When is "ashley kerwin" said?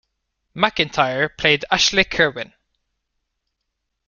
1.69-2.53